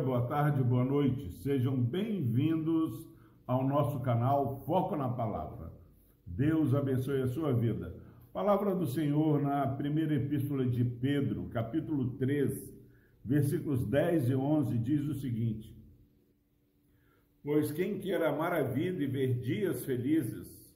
boa 0.00 0.22
tarde, 0.22 0.62
boa 0.62 0.84
noite. 0.84 1.30
Sejam 1.42 1.76
bem-vindos 1.76 3.06
ao 3.46 3.62
nosso 3.68 4.00
canal 4.00 4.62
Foco 4.64 4.96
na 4.96 5.10
Palavra. 5.10 5.70
Deus 6.24 6.74
abençoe 6.74 7.20
a 7.20 7.28
sua 7.28 7.52
vida. 7.52 7.94
Palavra 8.32 8.74
do 8.74 8.86
Senhor 8.86 9.42
na 9.42 9.66
primeira 9.66 10.14
epístola 10.14 10.64
de 10.64 10.82
Pedro, 10.84 11.50
capítulo 11.50 12.12
3, 12.12 12.74
versículos 13.22 13.84
10 13.84 14.30
e 14.30 14.34
11, 14.34 14.78
diz 14.78 15.06
o 15.06 15.14
seguinte: 15.14 15.76
Pois 17.42 17.70
quem 17.70 17.98
quer 17.98 18.22
amar 18.22 18.54
a 18.54 18.62
vida 18.62 19.04
e 19.04 19.06
ver 19.06 19.38
dias 19.40 19.84
felizes, 19.84 20.74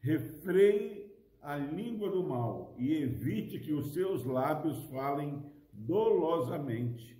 refreie 0.00 1.10
a 1.40 1.56
língua 1.56 2.10
do 2.10 2.22
mal 2.22 2.74
e 2.78 2.94
evite 2.94 3.58
que 3.58 3.72
os 3.72 3.94
seus 3.94 4.22
lábios 4.26 4.84
falem 4.90 5.42
dolosamente 5.72 7.19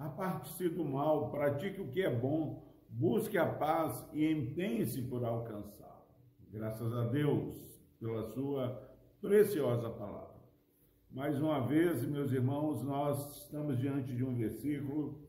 aparte-se 0.00 0.70
do 0.70 0.82
mal, 0.82 1.30
pratique 1.30 1.80
o 1.80 1.88
que 1.88 2.00
é 2.00 2.10
bom, 2.10 2.66
busque 2.88 3.36
a 3.36 3.46
paz 3.46 4.08
e 4.14 4.24
empenhe-se 4.24 5.02
por 5.02 5.22
alcançá-la. 5.22 6.06
Graças 6.50 6.92
a 6.94 7.04
Deus 7.04 7.78
pela 8.00 8.24
sua 8.30 8.82
preciosa 9.20 9.90
palavra. 9.90 10.40
Mais 11.10 11.38
uma 11.38 11.60
vez, 11.60 12.06
meus 12.06 12.32
irmãos, 12.32 12.82
nós 12.82 13.42
estamos 13.42 13.78
diante 13.78 14.14
de 14.14 14.24
um 14.24 14.34
versículo 14.34 15.20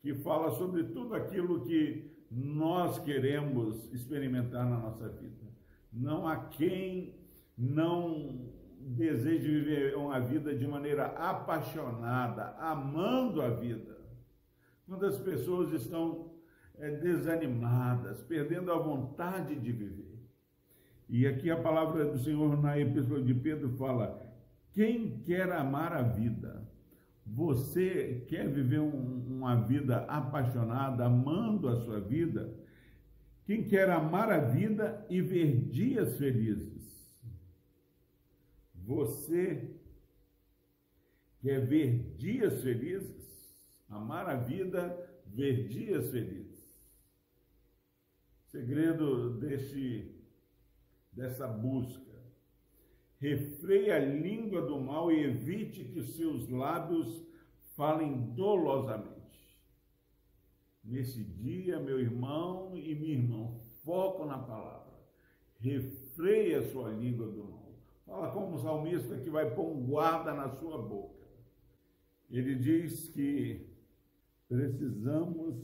que 0.00 0.14
fala 0.14 0.50
sobre 0.50 0.84
tudo 0.84 1.14
aquilo 1.14 1.60
que 1.60 2.10
nós 2.30 2.98
queremos 2.98 3.92
experimentar 3.92 4.68
na 4.68 4.78
nossa 4.78 5.08
vida. 5.08 5.46
Não 5.92 6.26
há 6.26 6.36
quem 6.36 7.14
não 7.56 8.50
deseje 8.80 9.48
viver 9.48 9.96
uma 9.96 10.18
vida 10.18 10.54
de 10.56 10.66
maneira 10.66 11.06
apaixonada, 11.06 12.56
amando 12.58 13.40
a 13.40 13.50
vida 13.50 13.97
quando 14.88 15.04
as 15.04 15.18
pessoas 15.18 15.70
estão 15.72 16.32
é, 16.78 16.90
desanimadas, 16.90 18.22
perdendo 18.22 18.72
a 18.72 18.78
vontade 18.78 19.54
de 19.54 19.70
viver. 19.70 20.18
E 21.06 21.26
aqui 21.26 21.50
a 21.50 21.60
palavra 21.60 22.06
do 22.06 22.18
Senhor 22.18 22.60
na 22.60 22.78
Epístola 22.78 23.22
de 23.22 23.34
Pedro 23.34 23.68
fala: 23.76 24.18
quem 24.72 25.20
quer 25.20 25.52
amar 25.52 25.92
a 25.92 26.02
vida? 26.02 26.66
Você 27.26 28.24
quer 28.28 28.48
viver 28.48 28.80
um, 28.80 29.26
uma 29.28 29.56
vida 29.66 29.98
apaixonada, 30.06 31.04
amando 31.04 31.68
a 31.68 31.76
sua 31.76 32.00
vida? 32.00 32.56
Quem 33.44 33.64
quer 33.64 33.90
amar 33.90 34.30
a 34.32 34.38
vida 34.38 35.06
e 35.10 35.20
ver 35.20 35.68
dias 35.68 36.16
felizes? 36.16 37.12
Você 38.74 39.70
quer 41.42 41.66
ver 41.66 42.14
dias 42.16 42.62
felizes? 42.62 43.17
Amar 43.88 44.28
a 44.28 44.36
vida, 44.36 44.96
ver 45.26 45.68
dias 45.68 46.10
felizes. 46.10 46.58
Segredo 48.46 49.38
deste, 49.38 50.14
dessa 51.12 51.46
busca. 51.46 52.08
Refreie 53.18 53.90
a 53.90 53.98
língua 53.98 54.62
do 54.62 54.80
mal 54.80 55.10
e 55.10 55.24
evite 55.24 55.84
que 55.84 56.02
seus 56.02 56.48
lábios 56.48 57.26
falem 57.74 58.34
dolosamente. 58.34 59.18
Nesse 60.84 61.22
dia, 61.22 61.78
meu 61.80 62.00
irmão 62.00 62.76
e 62.76 62.94
minha 62.94 63.14
irmã, 63.14 63.52
foco 63.84 64.24
na 64.24 64.38
palavra. 64.38 64.98
Refreie 65.58 66.54
a 66.54 66.62
sua 66.70 66.90
língua 66.90 67.26
do 67.26 67.44
mal. 67.44 67.74
Fala 68.06 68.30
como 68.30 68.56
o 68.56 68.58
salmista 68.58 69.18
que 69.18 69.28
vai 69.28 69.54
pôr 69.54 69.66
um 69.66 69.84
guarda 69.84 70.32
na 70.32 70.48
sua 70.48 70.78
boca. 70.78 71.26
Ele 72.30 72.54
diz 72.54 73.08
que 73.08 73.66
precisamos 74.48 75.54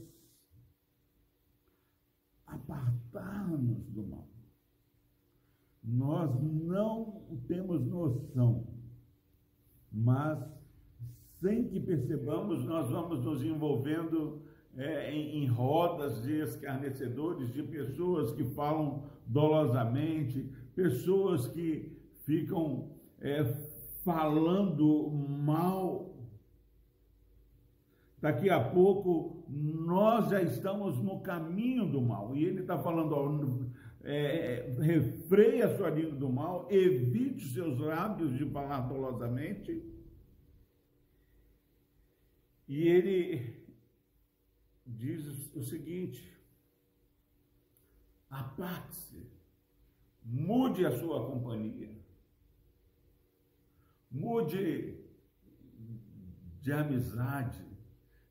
apartar-nos 2.45 3.83
do 3.87 4.03
mal. 4.07 4.27
Nós 5.83 6.41
não 6.41 7.39
temos 7.47 7.85
noção, 7.85 8.67
mas 9.91 10.39
sem 11.39 11.67
que 11.67 11.79
percebamos, 11.79 12.63
nós 12.65 12.89
vamos 12.89 13.23
nos 13.23 13.43
envolvendo 13.43 14.41
é, 14.77 15.11
em, 15.11 15.43
em, 15.43 15.47
rodas 15.47 16.21
de 16.23 16.41
escarnecedores, 16.41 17.53
de 17.53 17.63
pessoas 17.63 18.31
que 18.31 18.43
falam 18.43 19.03
dolosamente, 19.25 20.49
pessoas 20.75 21.47
que 21.47 21.95
ficam 22.25 22.89
é, 23.19 23.43
falando 24.03 25.09
mal 25.09 26.14
Daqui 28.21 28.49
a 28.49 28.63
pouco 28.63 29.45
nós 29.47 30.29
já 30.29 30.41
estamos 30.41 30.97
no 30.97 31.21
caminho 31.21 31.85
do 31.85 32.01
mal. 32.01 32.35
E 32.35 32.43
ele 32.43 32.61
está 32.61 32.77
falando, 32.77 33.13
ó, 33.13 33.29
é, 34.03 34.75
refreie 34.79 35.61
a 35.61 35.75
sua 35.75 35.89
língua 35.89 36.15
do 36.15 36.29
mal, 36.29 36.67
evite 36.71 37.47
seus 37.47 37.77
lábios 37.79 38.37
de 38.37 38.45
falar 38.49 38.81
dolosamente. 38.81 39.83
E 42.67 42.87
ele 42.87 43.65
diz 44.85 45.53
o 45.55 45.63
seguinte: 45.63 46.35
aparte-se, 48.29 49.27
mude 50.23 50.85
a 50.85 50.91
sua 50.91 51.25
companhia, 51.27 51.95
mude 54.11 55.03
de 56.61 56.71
amizade, 56.71 57.63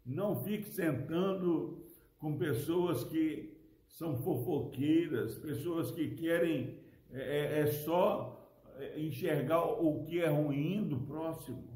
não 0.04 0.42
fique 0.42 0.68
sentando 0.68 1.84
com 2.18 2.36
pessoas 2.36 3.04
que 3.04 3.54
são 3.88 4.16
fofoqueiras, 4.16 5.38
pessoas 5.38 5.90
que 5.90 6.14
querem 6.16 6.78
é, 7.10 7.20
é, 7.20 7.60
é 7.60 7.66
só 7.66 8.50
é, 8.76 9.00
enxergar 9.00 9.64
o 9.64 10.04
que 10.04 10.20
é 10.20 10.28
ruim 10.28 10.86
do 10.88 10.98
próximo. 11.00 11.74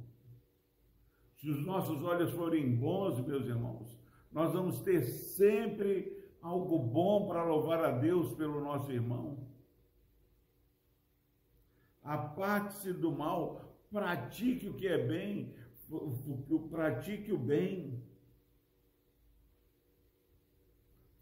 Se 1.36 1.48
os 1.48 1.64
nossos 1.64 2.02
olhos 2.02 2.32
forem 2.32 2.74
bons, 2.74 3.24
meus 3.24 3.46
irmãos, 3.46 3.96
nós 4.32 4.52
vamos 4.52 4.80
ter 4.80 5.02
sempre 5.02 6.18
algo 6.42 6.78
bom 6.78 7.28
para 7.28 7.44
louvar 7.44 7.84
a 7.84 7.92
Deus 7.92 8.34
pelo 8.34 8.60
nosso 8.60 8.90
irmão. 8.90 9.46
Aparte-se 12.02 12.92
do 12.92 13.12
mal, 13.12 13.78
pratique 13.90 14.68
o 14.68 14.74
que 14.74 14.88
é 14.88 14.98
bem, 14.98 15.54
pratique 16.70 17.32
o 17.32 17.38
bem. 17.38 18.02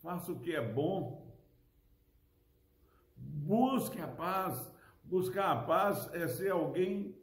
Faça 0.07 0.31
o 0.31 0.39
que 0.39 0.55
é 0.55 0.63
bom, 0.63 1.27
busque 3.17 4.01
a 4.01 4.07
paz. 4.07 4.73
Buscar 5.03 5.51
a 5.51 5.63
paz 5.63 6.09
é 6.15 6.29
ser 6.29 6.53
alguém 6.53 7.17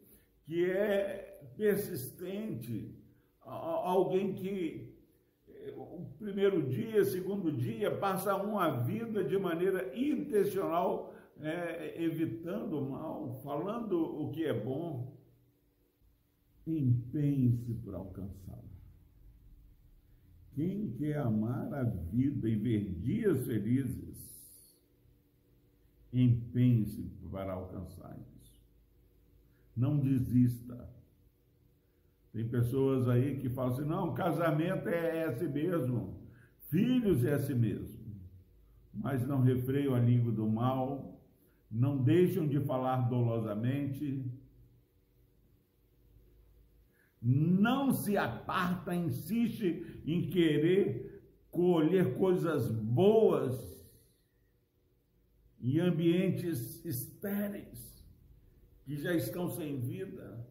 que 0.45 0.69
é 0.69 1.41
persistente, 1.55 2.93
alguém 3.41 4.33
que 4.33 4.93
eh, 5.47 5.73
o 5.77 6.13
primeiro 6.17 6.61
dia, 6.67 7.05
segundo 7.05 7.51
dia, 7.51 7.89
passa 7.97 8.35
uma 8.35 8.69
vida 8.83 9.23
de 9.23 9.37
maneira 9.37 9.97
intencional, 9.97 11.13
é, 11.39 12.01
evitando 12.01 12.79
o 12.79 12.89
mal, 12.89 13.33
falando 13.43 13.97
o 13.97 14.29
que 14.31 14.45
é 14.45 14.53
bom. 14.53 15.17
Empenhe-se 16.67 17.73
por 17.75 17.95
alcançá-lo. 17.95 18.72
Quem 20.55 20.91
quer 20.91 21.17
amar 21.17 21.73
a 21.73 21.83
vida 21.83 22.47
e 22.47 22.55
ver 22.55 22.93
dias 22.99 23.45
felizes, 23.45 24.13
empenhe-se 26.11 27.09
para 27.31 27.53
alcançar 27.53 28.15
isso. 28.37 28.61
Não 29.75 29.99
desista. 29.99 30.87
Tem 32.31 32.47
pessoas 32.47 33.07
aí 33.07 33.39
que 33.39 33.49
falam 33.49 33.73
assim: 33.73 33.85
não, 33.85 34.13
casamento 34.13 34.87
é 34.89 35.27
esse 35.29 35.47
mesmo, 35.47 36.21
filhos 36.69 37.23
é 37.23 37.35
esse 37.35 37.55
mesmo. 37.55 38.03
Mas 38.93 39.25
não 39.25 39.41
refreiam 39.41 39.95
a 39.95 39.99
língua 39.99 40.31
do 40.31 40.47
mal, 40.47 41.19
não 41.69 42.03
deixam 42.03 42.47
de 42.47 42.59
falar 42.59 43.09
dolosamente, 43.09 44.23
não 47.23 47.93
se 47.93 48.17
aparta, 48.17 48.93
insiste 48.93 50.01
em 50.05 50.29
querer 50.29 51.23
colher 51.49 52.17
coisas 52.17 52.69
boas 52.69 53.73
em 55.61 55.79
ambientes 55.79 56.83
estéreis 56.83 58.03
que 58.83 58.97
já 58.97 59.13
estão 59.13 59.49
sem 59.49 59.79
vida. 59.79 60.45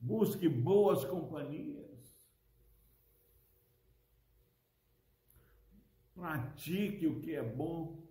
Busque 0.00 0.48
boas 0.48 1.04
companhias. 1.04 1.88
Pratique 6.14 7.06
o 7.06 7.20
que 7.20 7.36
é 7.36 7.42
bom. 7.42 8.09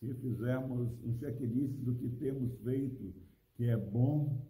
Se 0.00 0.14
fizermos 0.14 0.90
um 1.04 1.18
checklist 1.18 1.76
do 1.80 1.94
que 1.94 2.08
temos 2.10 2.56
feito, 2.60 3.14
que 3.56 3.64
é 3.64 3.76
bom, 3.76 4.46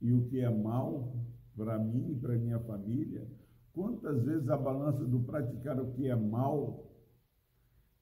e 0.00 0.12
o 0.12 0.26
que 0.28 0.40
é 0.40 0.48
mal 0.48 1.14
para 1.54 1.78
mim 1.78 2.12
e 2.12 2.14
para 2.16 2.38
minha 2.38 2.58
família, 2.60 3.28
quantas 3.72 4.24
vezes 4.24 4.48
a 4.48 4.56
balança 4.56 5.04
do 5.04 5.20
praticar 5.20 5.78
o 5.78 5.92
que 5.92 6.08
é 6.08 6.16
mal 6.16 6.90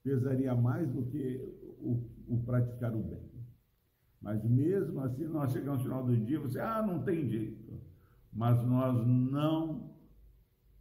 pesaria 0.01 0.55
mais 0.55 0.89
do 0.89 1.03
que 1.07 1.37
o, 1.79 2.07
o 2.27 2.43
praticar 2.45 2.95
o 2.95 3.03
bem. 3.03 3.29
Mas 4.21 4.43
mesmo 4.43 5.01
assim, 5.01 5.25
nós 5.25 5.51
chegamos 5.51 5.79
no 5.79 5.83
final 5.83 6.05
do 6.05 6.15
dia, 6.17 6.39
você, 6.39 6.59
ah, 6.59 6.81
não 6.85 7.03
tem 7.03 7.27
jeito. 7.27 7.79
Mas 8.31 8.65
nós 8.65 9.05
não 9.05 9.93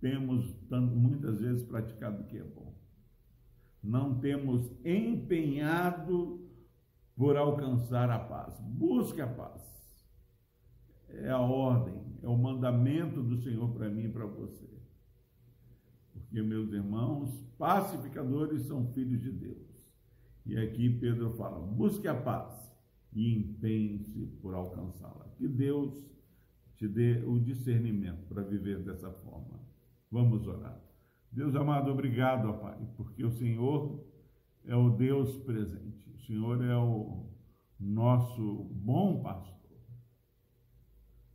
temos 0.00 0.54
muitas 0.70 1.40
vezes 1.40 1.62
praticado 1.64 2.22
o 2.22 2.26
que 2.26 2.38
é 2.38 2.44
bom. 2.44 2.74
Não 3.82 4.18
temos 4.18 4.70
empenhado 4.84 6.48
por 7.16 7.36
alcançar 7.36 8.10
a 8.10 8.18
paz. 8.18 8.58
Busque 8.60 9.20
a 9.20 9.26
paz. 9.26 9.66
É 11.08 11.30
a 11.30 11.40
ordem, 11.40 12.00
é 12.22 12.28
o 12.28 12.36
mandamento 12.36 13.22
do 13.22 13.38
Senhor 13.38 13.72
para 13.72 13.88
mim 13.88 14.04
e 14.04 14.12
para 14.12 14.26
você. 14.26 14.68
Porque, 16.12 16.42
meus 16.42 16.72
irmãos, 16.72 17.42
pacificadores 17.56 18.62
são 18.62 18.92
filhos 18.92 19.20
de 19.20 19.32
Deus. 19.32 19.68
E 20.44 20.56
aqui 20.56 20.90
Pedro 20.98 21.32
fala: 21.32 21.58
busque 21.58 22.06
a 22.06 22.14
paz 22.14 22.70
e 23.12 23.34
empenhe-se 23.34 24.26
por 24.42 24.54
alcançá-la. 24.54 25.28
Que 25.36 25.48
Deus 25.48 26.06
te 26.76 26.86
dê 26.86 27.24
o 27.24 27.38
discernimento 27.38 28.26
para 28.28 28.42
viver 28.42 28.78
dessa 28.84 29.10
forma. 29.10 29.60
Vamos 30.10 30.46
orar. 30.46 30.87
Deus 31.30 31.54
amado, 31.54 31.90
obrigado, 31.90 32.48
ó 32.48 32.52
Pai, 32.54 32.78
porque 32.96 33.24
o 33.24 33.30
Senhor 33.30 34.04
é 34.64 34.74
o 34.74 34.90
Deus 34.90 35.36
presente. 35.38 36.10
O 36.10 36.18
Senhor 36.20 36.62
é 36.64 36.76
o 36.76 37.26
nosso 37.78 38.64
bom 38.72 39.22
pastor. 39.22 39.58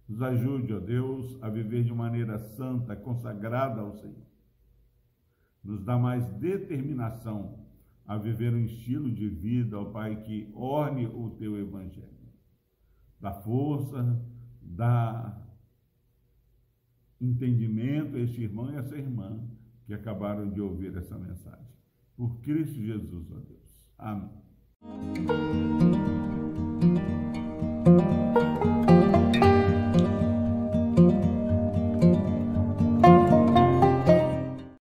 Nos 0.07 0.21
ajude, 0.21 0.73
ó 0.73 0.79
Deus, 0.79 1.41
a 1.41 1.49
viver 1.49 1.83
de 1.83 1.93
maneira 1.93 2.37
santa, 2.37 2.95
consagrada 2.95 3.81
ao 3.81 3.93
Senhor. 3.93 4.27
Nos 5.63 5.83
dá 5.83 5.97
mais 5.97 6.25
determinação 6.33 7.63
a 8.05 8.17
viver 8.17 8.53
um 8.53 8.65
estilo 8.65 9.09
de 9.09 9.29
vida, 9.29 9.79
ó 9.79 9.85
Pai, 9.85 10.21
que 10.23 10.51
orne 10.53 11.07
o 11.07 11.29
teu 11.31 11.57
evangelho. 11.57 12.11
Dá 13.19 13.31
força, 13.31 14.21
dá 14.61 15.41
entendimento 17.21 18.17
a 18.17 18.19
este 18.19 18.41
irmão 18.41 18.71
e 18.71 18.75
essa 18.75 18.97
irmã 18.97 19.41
que 19.85 19.93
acabaram 19.93 20.49
de 20.49 20.61
ouvir 20.61 20.95
essa 20.97 21.17
mensagem. 21.17 21.67
Por 22.15 22.39
Cristo 22.41 22.81
Jesus, 22.81 23.31
ó 23.31 23.39
Deus. 23.39 23.89
Amém. 23.97 24.43